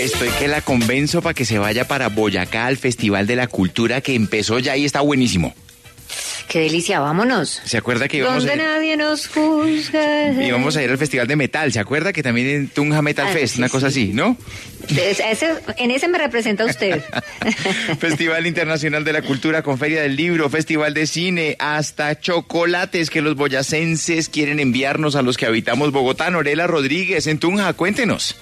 [0.00, 4.00] Estoy que la convenzo para que se vaya para Boyacá al Festival de la Cultura
[4.00, 5.54] que empezó ya y está buenísimo.
[6.48, 7.60] Qué delicia, vámonos.
[7.64, 10.32] ¿Se acuerda que íbamos Donde a ir, nadie nos juzga.
[10.42, 11.72] íbamos a ir al Festival de Metal?
[11.72, 13.54] ¿Se acuerda que también en Tunja Metal Ah, Fest?
[13.54, 14.04] sí, una cosa sí.
[14.06, 14.36] así, ¿no?
[14.88, 17.04] Es- ese- en ese me representa usted.
[18.00, 23.20] Festival Internacional de la Cultura con Feria del Libro, Festival de Cine, hasta chocolates que
[23.20, 26.30] los boyacenses quieren enviarnos a los que habitamos Bogotá.
[26.30, 28.34] Norela Rodríguez en Tunja, cuéntenos.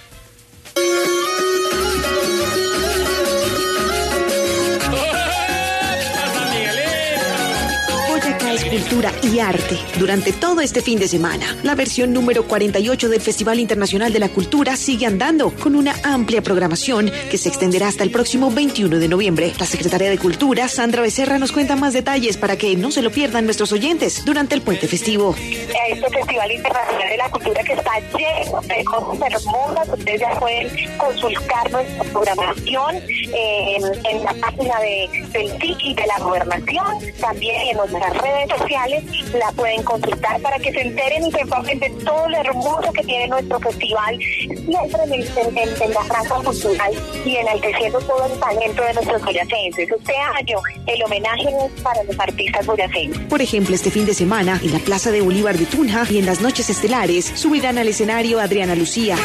[8.68, 11.56] Cultura y arte durante todo este fin de semana.
[11.62, 16.42] La versión número 48 del Festival Internacional de la Cultura sigue andando con una amplia
[16.42, 19.52] programación que se extenderá hasta el próximo 21 de noviembre.
[19.58, 23.10] La secretaria de Cultura, Sandra Becerra, nos cuenta más detalles para que no se lo
[23.10, 25.34] pierdan nuestros oyentes durante el puente festivo.
[25.34, 29.88] este Festival Internacional de la Cultura que está lleno de cosas hermosas.
[29.88, 35.94] Ustedes ya pueden consultar nuestra programación eh, en, en la página de, del TIC y
[35.94, 36.98] de la Gobernación.
[37.20, 41.78] También en nuestras redes sociales la pueden consultar para que se enteren y se informen
[41.78, 46.92] de todo lo hermoso que tiene nuestro festival, siempre en la franja cultural
[47.24, 49.90] y enalteciendo todo el talento de nuestros boyacenses.
[49.90, 53.18] Este año el homenaje es para los artistas boyacenses.
[53.26, 56.26] Por ejemplo, este fin de semana, en la Plaza de Bolívar de Tunja y en
[56.26, 59.16] las noches estelares, subirán al escenario Adriana Lucía.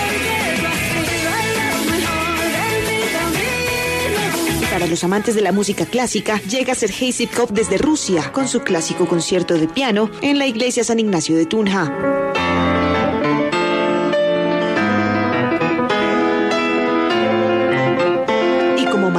[4.74, 9.06] Para los amantes de la música clásica, llega Sergei Zipkov desde Rusia con su clásico
[9.06, 12.33] concierto de piano en la iglesia San Ignacio de Tunja.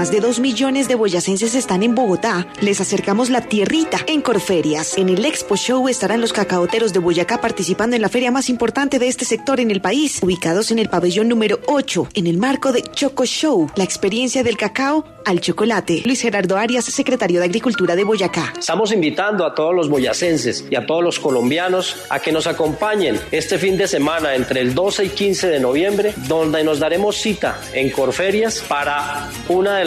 [0.05, 4.99] Más de dos millones de boyacenses están en Bogotá, les acercamos la tierrita en Corferias.
[4.99, 8.99] En el Expo Show estarán los cacaoteros de Boyacá participando en la feria más importante
[8.99, 12.71] de este sector en el país, ubicados en el pabellón número 8, en el marco
[12.71, 16.03] de Choco Show, la experiencia del cacao al chocolate.
[16.05, 18.53] Luis Gerardo Arias, secretario de Agricultura de Boyacá.
[18.59, 23.19] Estamos invitando a todos los boyacenses y a todos los colombianos a que nos acompañen
[23.31, 27.59] este fin de semana entre el 12 y 15 de noviembre, donde nos daremos cita
[27.73, 29.85] en Corferias para una de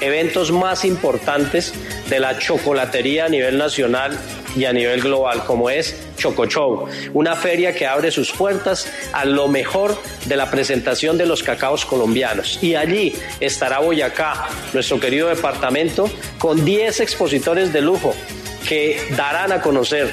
[0.00, 1.72] eventos más importantes
[2.08, 4.18] de la chocolatería a nivel nacional
[4.56, 9.24] y a nivel global, como es Choco Show, una feria que abre sus puertas a
[9.24, 12.58] lo mejor de la presentación de los cacaos colombianos.
[12.62, 18.14] Y allí estará Boyacá, nuestro querido departamento, con 10 expositores de lujo
[18.68, 20.12] que darán a conocer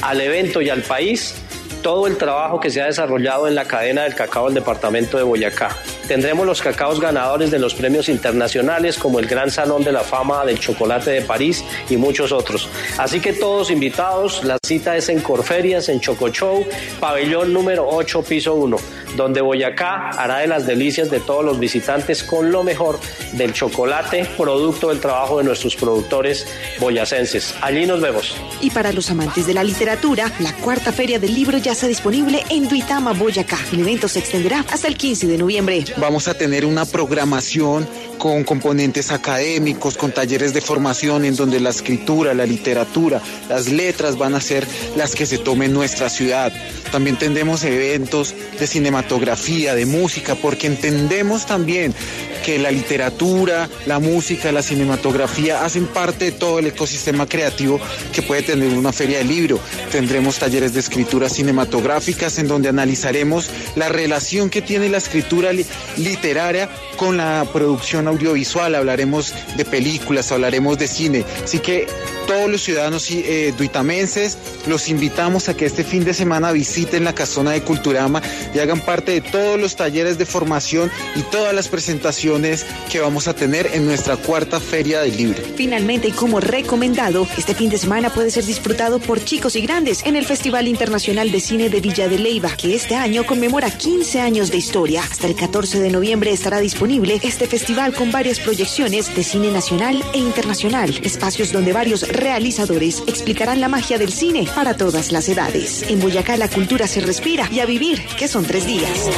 [0.00, 1.34] al evento y al país
[1.82, 5.24] todo el trabajo que se ha desarrollado en la cadena del cacao del departamento de
[5.24, 5.76] Boyacá.
[6.12, 10.44] Tendremos los cacaos ganadores de los premios internacionales como el Gran Salón de la Fama
[10.44, 12.68] del Chocolate de París y muchos otros.
[12.98, 16.66] Así que todos invitados, la cita es en Corferias, en Choco Show,
[17.00, 18.76] pabellón número 8, piso 1,
[19.16, 23.00] donde Boyacá hará de las delicias de todos los visitantes con lo mejor
[23.32, 26.46] del chocolate, producto del trabajo de nuestros productores
[26.78, 27.54] boyacenses.
[27.62, 28.36] Allí nos vemos.
[28.60, 32.44] Y para los amantes de la literatura, la cuarta feria del libro ya está disponible
[32.50, 33.56] en Duitama, Boyacá.
[33.72, 35.84] El evento se extenderá hasta el 15 de noviembre.
[36.02, 37.86] Vamos a tener una programación
[38.18, 44.18] con componentes académicos, con talleres de formación en donde la escritura, la literatura, las letras
[44.18, 46.52] van a ser las que se tomen en nuestra ciudad.
[46.90, 51.94] También tendremos eventos de cinematografía, de música, porque entendemos también
[52.42, 57.80] que la literatura, la música, la cinematografía hacen parte de todo el ecosistema creativo
[58.12, 59.58] que puede tener una feria de libro.
[59.90, 65.66] Tendremos talleres de escritura cinematográficas en donde analizaremos la relación que tiene la escritura li-
[65.96, 68.74] literaria con la producción audiovisual.
[68.74, 71.24] Hablaremos de películas, hablaremos de cine.
[71.44, 71.86] Así que
[72.26, 77.14] todos los ciudadanos eh, duitamenses los invitamos a que este fin de semana visiten la
[77.14, 78.22] casona de Culturama
[78.54, 83.28] y hagan parte de todos los talleres de formación y todas las presentaciones que vamos
[83.28, 85.42] a tener en nuestra cuarta feria del libro.
[85.56, 90.04] Finalmente, y como recomendado, este fin de semana puede ser disfrutado por chicos y grandes
[90.04, 94.20] en el Festival Internacional de Cine de Villa de Leyva, que este año conmemora 15
[94.20, 95.02] años de historia.
[95.02, 100.02] Hasta el 14 de noviembre estará disponible este festival con varias proyecciones de cine nacional
[100.12, 105.84] e internacional, espacios donde varios realizadores explicarán la magia del cine para todas las edades.
[105.88, 109.08] En Boyacá la cultura se respira y a vivir, que son tres días.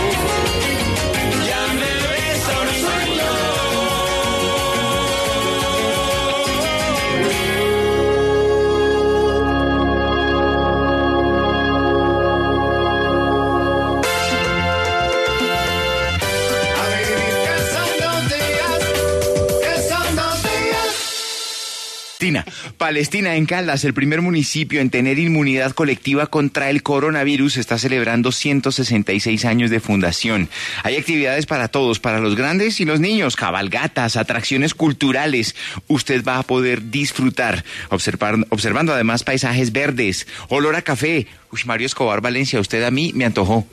[22.25, 22.47] Palestina.
[22.79, 28.33] Palestina en Caldas, el primer municipio en tener inmunidad colectiva contra el coronavirus, está celebrando
[28.33, 30.49] 166 años de fundación.
[30.85, 35.55] Hay actividades para todos, para los grandes y los niños, cabalgatas, atracciones culturales.
[35.87, 41.27] Usted va a poder disfrutar, observando además paisajes verdes, olor a café.
[41.53, 43.67] Uy, Mario Escobar Valencia, usted a mí me antojó.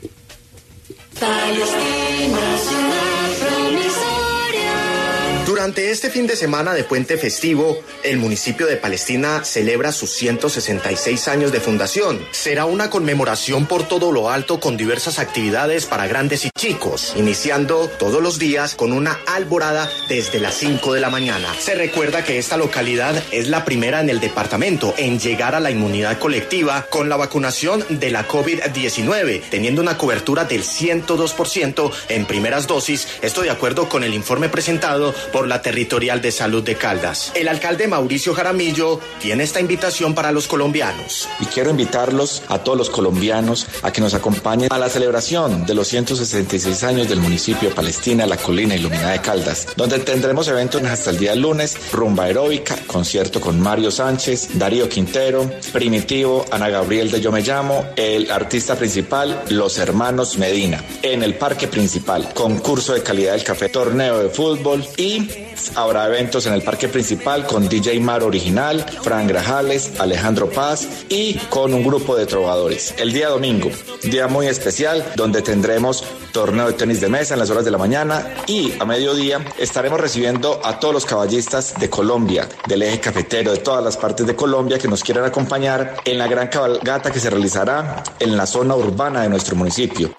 [5.62, 11.28] Durante este fin de semana de puente festivo, el municipio de Palestina celebra sus 166
[11.28, 12.18] años de fundación.
[12.32, 17.88] Será una conmemoración por todo lo alto con diversas actividades para grandes y chicos, iniciando
[17.96, 21.54] todos los días con una alborada desde las 5 de la mañana.
[21.60, 25.70] Se recuerda que esta localidad es la primera en el departamento en llegar a la
[25.70, 32.66] inmunidad colectiva con la vacunación de la COVID-19, teniendo una cobertura del 102% en primeras
[32.66, 37.32] dosis, esto de acuerdo con el informe presentado por la Territorial de Salud de Caldas.
[37.34, 41.28] El alcalde Mauricio Jaramillo tiene esta invitación para los colombianos.
[41.40, 45.74] Y quiero invitarlos a todos los colombianos a que nos acompañen a la celebración de
[45.74, 50.82] los 166 años del municipio de Palestina, la colina iluminada de Caldas, donde tendremos eventos
[50.82, 57.10] hasta el día lunes, rumba aeróbica, concierto con Mario Sánchez, Darío Quintero, Primitivo, Ana Gabriel
[57.10, 62.94] de Yo Me Llamo, el artista principal, los hermanos Medina, en el parque principal, concurso
[62.94, 65.28] de calidad del café, torneo de fútbol y
[65.76, 71.34] habrá eventos en el parque principal con DJ Mar Original, Fran Grajales, Alejandro Paz y
[71.50, 72.94] con un grupo de trovadores.
[72.98, 73.70] El día domingo,
[74.02, 77.78] día muy especial donde tendremos torneo de tenis de mesa en las horas de la
[77.78, 83.52] mañana y a mediodía estaremos recibiendo a todos los caballistas de Colombia, del eje cafetero,
[83.52, 87.20] de todas las partes de Colombia que nos quieran acompañar en la gran cabalgata que
[87.20, 90.12] se realizará en la zona urbana de nuestro municipio.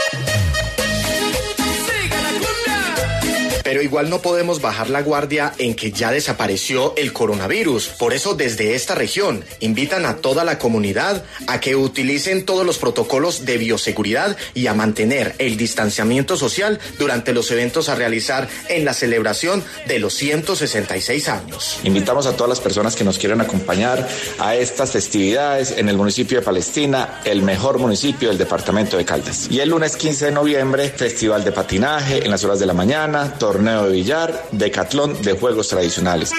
[3.73, 7.87] Pero igual no podemos bajar la guardia en que ya desapareció el coronavirus.
[7.97, 12.77] Por eso desde esta región invitan a toda la comunidad a que utilicen todos los
[12.77, 18.85] protocolos de bioseguridad y a mantener el distanciamiento social durante los eventos a realizar en
[18.85, 21.79] la celebración de los 166 años.
[21.83, 26.37] Invitamos a todas las personas que nos quieran acompañar a estas festividades en el municipio
[26.37, 29.47] de Palestina, el mejor municipio del departamento de Caldas.
[29.49, 33.33] Y el lunes 15 de noviembre, festival de patinaje en las horas de la mañana,
[33.39, 36.31] torneo de billar, decatlón de juegos tradicionales.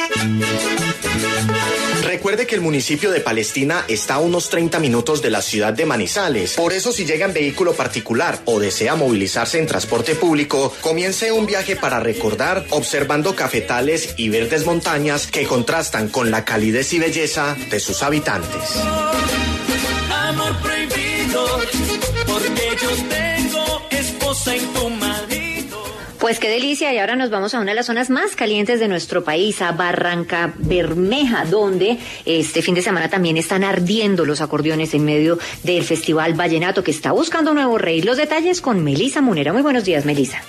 [2.02, 5.86] Recuerde que el municipio de Palestina está a unos 30 minutos de la ciudad de
[5.86, 6.52] Manizales.
[6.52, 11.46] Por eso si llega en vehículo particular o desea movilizarse en transporte público, comience un
[11.46, 17.56] viaje para recordar observando cafetales y verdes montañas que contrastan con la calidez y belleza
[17.70, 18.78] de sus habitantes.
[26.34, 28.88] Pues qué delicia y ahora nos vamos a una de las zonas más calientes de
[28.88, 34.94] nuestro país, a Barranca Bermeja, donde este fin de semana también están ardiendo los acordeones
[34.94, 38.02] en medio del Festival Vallenato que está buscando nuevo rey.
[38.02, 39.52] Los detalles con Melisa Munera.
[39.52, 40.42] Muy buenos días, Melisa.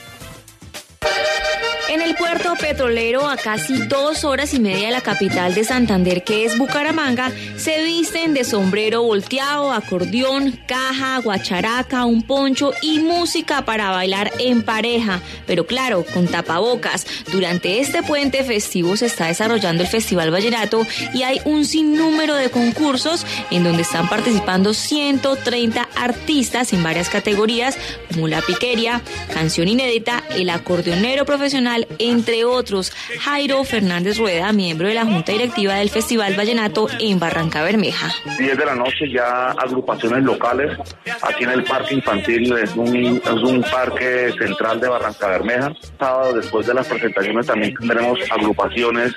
[1.95, 6.25] En el puerto petrolero, a casi dos horas y media de la capital de Santander,
[6.25, 13.63] que es Bucaramanga, se visten de sombrero volteado, acordeón, caja, guacharaca, un poncho y música
[13.63, 15.21] para bailar en pareja.
[15.47, 17.07] Pero claro, con tapabocas.
[17.31, 22.49] Durante este puente festivo se está desarrollando el Festival Vallenato y hay un sinnúmero de
[22.49, 27.77] concursos en donde están participando 130 artistas en varias categorías,
[28.11, 29.01] como la piquería,
[29.33, 32.91] canción inédita, el acordeonero profesional, entre otros.
[33.19, 38.09] Jairo Fernández Rueda, miembro de la Junta Directiva del Festival Vallenato en Barranca Bermeja.
[38.37, 40.77] 10 de la noche ya agrupaciones locales
[41.21, 45.73] aquí en el Parque Infantil, es un, es un parque central de Barranca Bermeja.
[45.99, 49.13] Sábado después de las presentaciones también tendremos agrupaciones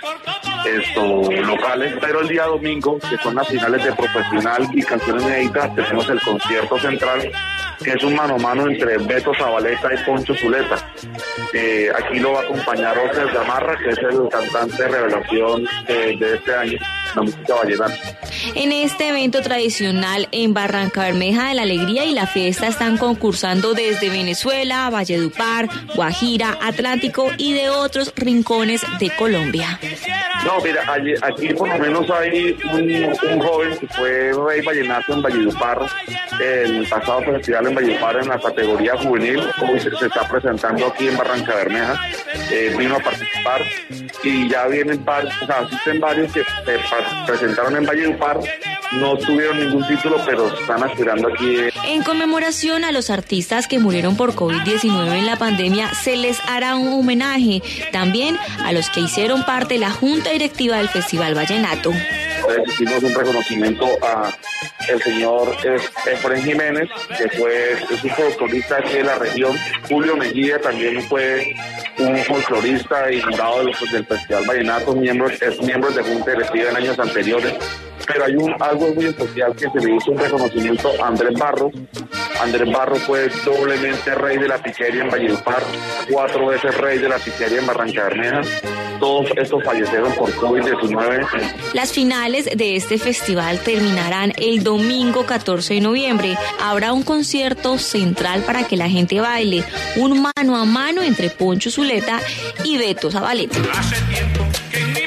[0.64, 5.74] esto, locales, pero el día domingo, que son las finales de profesional y canciones inéditas,
[5.74, 7.30] tenemos el concierto central
[7.82, 10.76] que es un mano a mano entre Beto Zabaleta y Poncho Zuleta.
[11.52, 16.54] Eh, aquí lo va a acompañar Oscar Gamarra, que es el cantante revelación de este
[16.54, 16.78] año,
[17.14, 17.94] la música vallenata.
[18.54, 23.74] En este evento tradicional en Barranca Bermeja de la Alegría y la Fiesta están concursando
[23.74, 29.78] desde Venezuela, Valledupar, Guajira, Atlántico y de otros rincones de Colombia.
[30.44, 30.82] No, mira,
[31.22, 35.78] aquí por lo menos hay un, joven que fue rey vallenato en Valledupar,
[36.40, 41.16] el pasado festival en Valledupar en la categoría juvenil, como se, está presentando aquí en
[41.16, 42.00] Barranca Bermeja,
[42.50, 43.62] eh, vino a participar
[44.22, 46.78] y ya vienen varios, o sea, existen varios que se
[47.26, 48.40] presentaron en Valledupar
[48.92, 51.56] no tuvieron ningún título, pero están aspirando aquí.
[51.84, 56.76] En conmemoración a los artistas que murieron por COVID-19 en la pandemia, se les hará
[56.76, 57.62] un homenaje
[57.92, 61.92] también a los que hicieron parte de la junta directiva del Festival Vallenato.
[62.66, 64.32] hicimos un reconocimiento a
[64.88, 65.54] el señor
[66.06, 68.10] Efren Jiménez, que fue es un
[68.74, 69.56] aquí de la región.
[69.88, 71.54] Julio Mejía también fue
[71.98, 73.74] un folclorista y jurado del
[74.06, 77.54] Festival Vallenato, miembros, es miembro de junta directiva en años anteriores
[78.08, 81.72] pero hay un, algo muy especial que se le hizo un reconocimiento a Andrés Barros.
[82.40, 85.62] Andrés Barros fue doblemente rey de la piquería en Valledupar,
[86.10, 88.42] cuatro veces rey de la piquería en Barranca Bermeja.
[89.00, 91.26] Todos estos fallecieron por COVID-19.
[91.72, 96.36] Las finales de este festival terminarán el domingo 14 de noviembre.
[96.60, 99.64] Habrá un concierto central para que la gente baile,
[99.96, 102.20] un mano a mano entre Poncho Zuleta
[102.64, 103.58] y Beto Zabaleta.
[103.72, 104.97] Hace tiempo que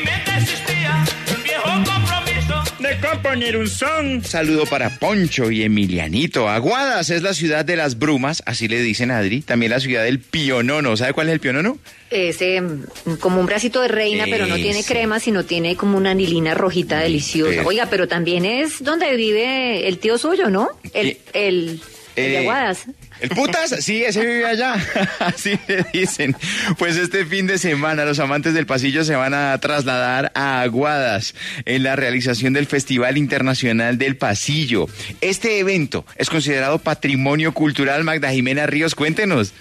[3.21, 4.23] de componer un son.
[4.23, 6.49] Saludo para Poncho y Emilianito.
[6.49, 9.41] Aguadas es la ciudad de las brumas, así le dicen a Adri.
[9.41, 10.97] También la ciudad del pionono.
[10.97, 11.77] ¿Sabe cuál es el pionono?
[12.09, 12.61] Ese,
[13.19, 16.99] como un bracito de reina, pero no tiene crema, sino tiene como una anilina rojita
[16.99, 17.61] deliciosa.
[17.61, 17.65] Eh.
[17.65, 20.69] Oiga, pero también es donde vive el tío suyo, ¿no?
[20.93, 21.81] El, Eh, el,
[22.15, 22.85] el de eh, Aguadas.
[23.21, 23.75] ¿El putas?
[23.79, 24.75] Sí, ese vive allá.
[25.19, 26.35] Así le dicen.
[26.77, 31.35] Pues este fin de semana los amantes del pasillo se van a trasladar a Aguadas
[31.65, 34.87] en la realización del Festival Internacional del Pasillo.
[35.21, 38.03] Este evento es considerado patrimonio cultural.
[38.03, 39.53] Magda Jimena Ríos, cuéntenos.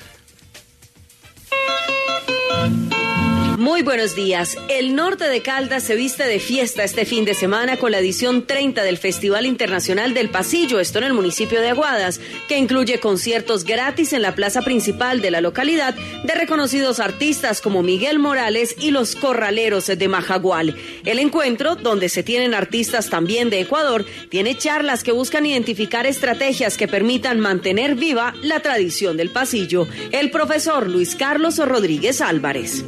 [3.61, 4.57] Muy buenos días.
[4.71, 8.47] El norte de Caldas se viste de fiesta este fin de semana con la edición
[8.47, 13.65] 30 del Festival Internacional del Pasillo, esto en el municipio de Aguadas, que incluye conciertos
[13.65, 18.93] gratis en la plaza principal de la localidad de reconocidos artistas como Miguel Morales y
[18.93, 20.75] los Corraleros de Majagual.
[21.05, 26.79] El encuentro, donde se tienen artistas también de Ecuador, tiene charlas que buscan identificar estrategias
[26.79, 29.87] que permitan mantener viva la tradición del pasillo.
[30.13, 32.87] El profesor Luis Carlos Rodríguez Álvarez.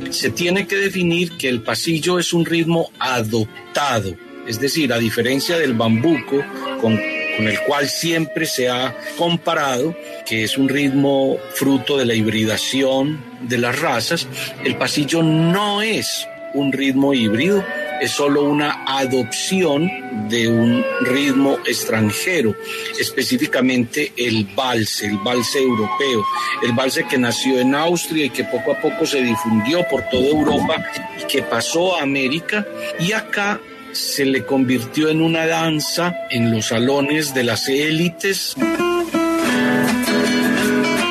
[0.66, 4.16] Que definir que el pasillo es un ritmo adoptado,
[4.46, 6.44] es decir, a diferencia del bambuco,
[6.80, 6.96] con,
[7.36, 13.20] con el cual siempre se ha comparado, que es un ritmo fruto de la hibridación
[13.42, 14.26] de las razas,
[14.64, 17.64] el pasillo no es un ritmo híbrido,
[18.02, 19.88] es solo una adopción
[20.28, 22.52] de un ritmo extranjero,
[22.98, 26.24] específicamente el valse, el valse europeo,
[26.64, 30.26] el valse que nació en Austria y que poco a poco se difundió por toda
[30.26, 30.84] Europa
[31.20, 32.66] y que pasó a América
[32.98, 33.60] y acá
[33.92, 38.56] se le convirtió en una danza en los salones de las élites.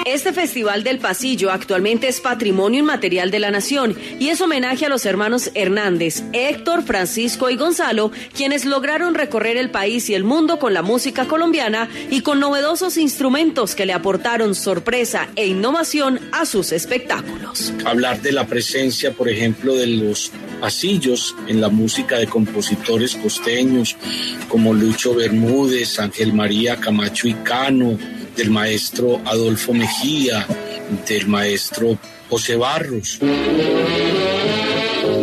[0.06, 4.90] Este Festival del Pasillo actualmente es patrimonio inmaterial de la nación y es homenaje a
[4.90, 10.58] los hermanos Hernández, Héctor, Francisco y Gonzalo, quienes lograron recorrer el país y el mundo
[10.58, 16.46] con la música colombiana y con novedosos instrumentos que le aportaron sorpresa e innovación a
[16.46, 17.72] sus espectáculos.
[17.86, 23.96] hablar de la presencia, por ejemplo, de los pasillos en la música de compositores costeños
[24.50, 27.98] como Lucho Bermúdez, Ángel María Camacho y Cano,
[28.36, 30.46] del maestro Adolfo Mejía,
[31.08, 31.98] del maestro
[32.30, 33.20] José Barros.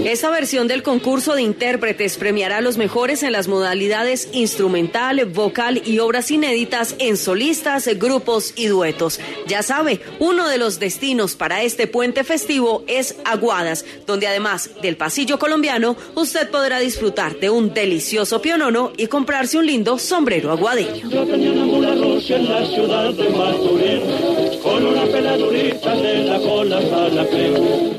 [0.09, 5.83] Esta versión del concurso de intérpretes premiará a los mejores en las modalidades instrumental, vocal
[5.85, 9.21] y obras inéditas en solistas, grupos y duetos.
[9.47, 14.97] Ya sabe, uno de los destinos para este puente festivo es Aguadas, donde además del
[14.97, 21.11] pasillo colombiano, usted podrá disfrutar de un delicioso pionono y comprarse un lindo sombrero aguadeño.
[21.11, 27.09] Yo tenía una mula en la ciudad de con una peladurita de la cola a
[27.11, 27.98] la crema.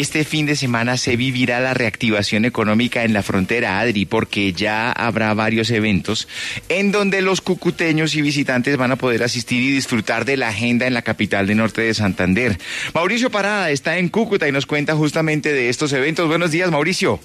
[0.00, 4.90] Este fin de semana se vivirá la reactivación económica en la frontera Adri porque ya
[4.92, 6.26] habrá varios eventos
[6.70, 10.86] en donde los cucuteños y visitantes van a poder asistir y disfrutar de la agenda
[10.86, 12.58] en la capital de norte de Santander.
[12.94, 16.28] Mauricio Parada está en Cúcuta y nos cuenta justamente de estos eventos.
[16.28, 17.20] Buenos días, Mauricio.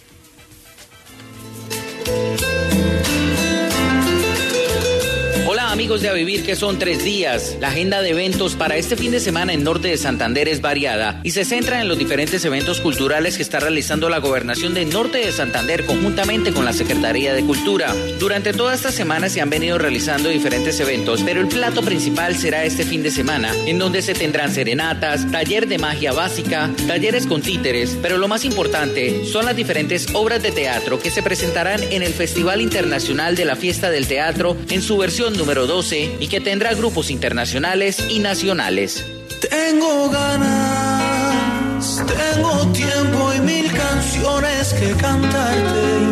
[5.86, 7.58] De A Vivir, que son tres días.
[7.62, 11.22] La agenda de eventos para este fin de semana en Norte de Santander es variada
[11.24, 15.20] y se centra en los diferentes eventos culturales que está realizando la Gobernación de Norte
[15.20, 17.94] de Santander conjuntamente con la Secretaría de Cultura.
[18.20, 22.66] Durante toda esta semana se han venido realizando diferentes eventos, pero el plato principal será
[22.66, 27.44] este fin de semana, en donde se tendrán serenatas, taller de magia básica, talleres con
[27.44, 32.02] títeres, pero lo más importante son las diferentes obras de teatro que se presentarán en
[32.02, 36.40] el Festival Internacional de la Fiesta del Teatro en su versión número 12 y que
[36.40, 39.06] tendrá grupos internacionales y nacionales.
[39.50, 46.05] Tengo ganas, tengo tiempo y mil canciones que cantarte.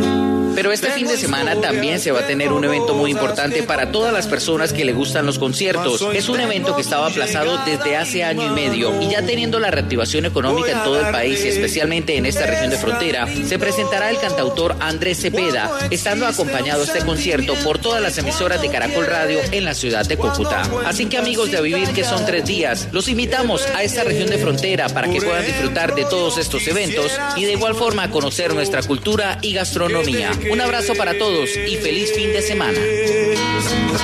[0.63, 3.91] Pero este fin de semana también se va a tener un evento muy importante para
[3.91, 6.01] todas las personas que le gustan los conciertos.
[6.13, 9.71] Es un evento que estaba aplazado desde hace año y medio y ya teniendo la
[9.71, 14.09] reactivación económica en todo el país y especialmente en esta región de frontera, se presentará
[14.09, 19.39] el cantautor Andrés Cepeda, estando acompañado este concierto por todas las emisoras de Caracol Radio
[19.51, 20.61] en la ciudad de Cúcuta.
[20.85, 24.37] Así que amigos de Vivir, que son tres días, los invitamos a esta región de
[24.37, 28.81] frontera para que puedan disfrutar de todos estos eventos y de igual forma conocer nuestra
[28.81, 30.31] cultura y gastronomía.
[30.53, 32.77] Un abrazo para todos y feliz fin de semana.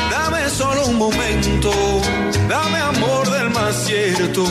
[0.10, 1.72] Dame solo un momento,
[2.50, 4.44] dame amor del más cierto.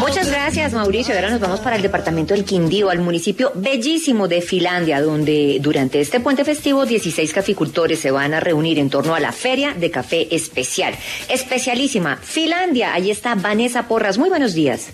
[0.00, 1.14] Muchas gracias, Mauricio.
[1.14, 6.00] Ahora nos vamos para el departamento del Quindío, al municipio bellísimo de Finlandia, donde durante
[6.00, 9.90] este puente festivo 16 caficultores se van a reunir en torno a la Feria de
[9.90, 10.94] Café Especial.
[11.28, 12.94] Especialísima, Finlandia.
[12.94, 14.16] Ahí está Vanessa Porras.
[14.16, 14.88] Muy buenos días.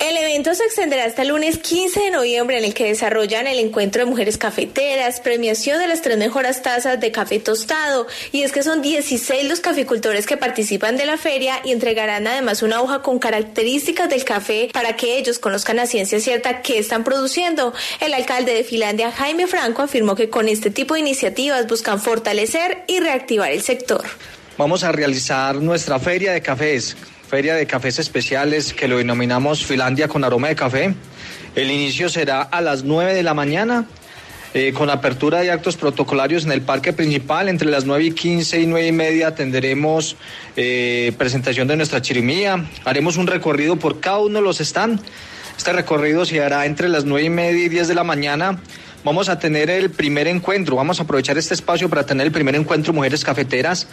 [0.00, 3.58] El evento se extenderá hasta el lunes 15 de noviembre en el que desarrollan el
[3.58, 8.50] encuentro de mujeres cafeteras, premiación de las tres mejores tazas de café tostado y es
[8.50, 13.02] que son 16 los caficultores que participan de la feria y entregarán además una hoja
[13.02, 17.74] con características del café para que ellos conozcan a ciencia cierta qué están produciendo.
[18.00, 22.84] El alcalde de Finlandia, Jaime Franco, afirmó que con este tipo de iniciativas buscan fortalecer
[22.86, 24.06] y reactivar el sector.
[24.60, 26.94] Vamos a realizar nuestra feria de cafés,
[27.26, 30.94] feria de cafés especiales que lo denominamos Finlandia con aroma de café.
[31.54, 33.86] El inicio será a las 9 de la mañana.
[34.52, 38.60] eh, con apertura de actos protocolarios en el parque principal, entre las 9 y 15
[38.60, 40.16] y 9 y media tendremos
[40.56, 45.04] eh, presentación de nuestra chirimía, haremos un recorrido por cada uno de los stands,
[45.56, 48.60] este recorrido se hará entre las 9 y media y 10 de la mañana,
[49.04, 52.56] vamos a tener el primer encuentro, vamos a aprovechar este espacio para tener el primer
[52.56, 53.86] encuentro Mujeres Cafeteras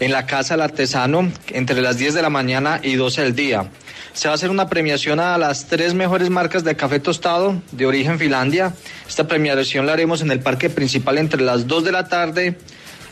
[0.00, 3.70] en la Casa del Artesano entre las 10 de la mañana y 12 del día.
[4.12, 7.86] Se va a hacer una premiación a las tres mejores marcas de café tostado de
[7.86, 8.74] origen Finlandia.
[9.08, 12.56] Esta premiación la haremos en el parque principal entre las 2 de la tarde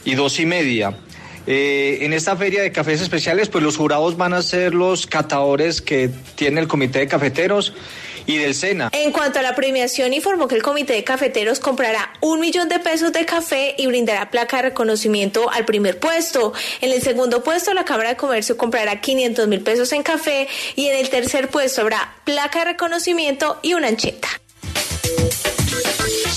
[0.04, 0.94] y 2 y media.
[1.46, 5.82] Eh, en esta feria de cafés especiales, pues los jurados van a ser los catadores
[5.82, 7.74] que tiene el Comité de Cafeteros
[8.26, 8.90] y del SENA.
[8.92, 12.78] En cuanto a la premiación, informó que el Comité de Cafeteros comprará un millón de
[12.78, 16.52] pesos de café y brindará placa de reconocimiento al primer puesto.
[16.80, 20.86] En el segundo puesto, la Cámara de Comercio comprará 500 mil pesos en café y
[20.86, 24.28] en el tercer puesto habrá placa de reconocimiento y una ancheta.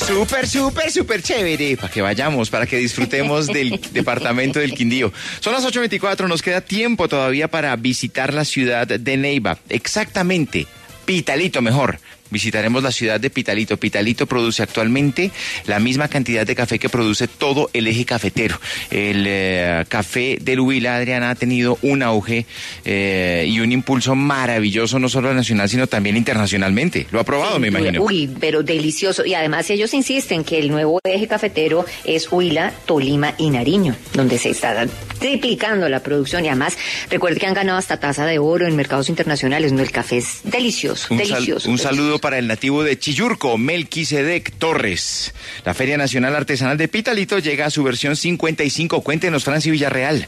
[0.05, 1.77] Súper, súper, súper chévere.
[1.77, 5.11] Para que vayamos, para que disfrutemos del departamento del Quindío.
[5.39, 9.57] Son las 8.24, nos queda tiempo todavía para visitar la ciudad de Neiva.
[9.69, 10.67] Exactamente,
[11.05, 11.99] Pitalito mejor.
[12.31, 13.77] Visitaremos la ciudad de Pitalito.
[13.77, 15.31] Pitalito produce actualmente
[15.67, 18.59] la misma cantidad de café que produce todo el eje cafetero.
[18.89, 22.45] El eh, café del Huila, Adriana, ha tenido un auge
[22.83, 27.05] eh, y un impulso maravilloso, no solo nacional, sino también internacionalmente.
[27.11, 28.01] Lo ha probado, me imagino.
[28.01, 29.23] Uy, pero delicioso.
[29.23, 34.39] Y además ellos insisten que el nuevo eje cafetero es Huila, Tolima y Nariño, donde
[34.39, 34.87] se está
[35.25, 36.45] triplicando la producción.
[36.45, 36.77] Y además,
[37.09, 39.71] recuerde que han ganado hasta taza de oro en mercados internacionales.
[39.71, 41.69] No, el café es delicioso, Un, sal- delicioso.
[41.69, 45.33] un saludo para el nativo de Chiyurco, Melquisedec Torres.
[45.65, 49.01] La Feria Nacional Artesanal de Pitalito llega a su versión 55.
[49.01, 50.27] Cuéntenos, Franci Villarreal.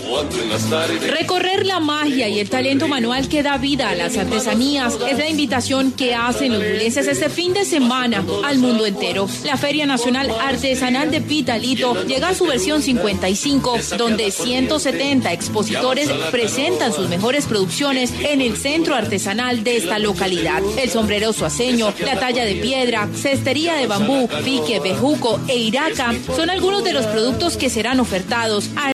[1.07, 5.29] Recorrer la magia y el talento manual que da vida a las artesanías es la
[5.29, 9.27] invitación que hacen los huilenses este fin de semana al mundo entero.
[9.43, 16.93] La Feria Nacional Artesanal de Pitalito llega a su versión 55, donde 170 expositores presentan
[16.93, 20.61] sus mejores producciones en el centro artesanal de esta localidad.
[20.77, 26.49] El sombrero suaceño, la talla de piedra, cestería de bambú, pique, bejuco e iraca son
[26.49, 28.69] algunos de los productos que serán ofertados.